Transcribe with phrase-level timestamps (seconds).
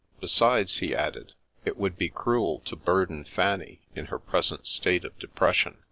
[0.19, 5.15] Besides, he added, it would be cruel to burden Fanny, in her present state of
[5.19, 5.77] depression.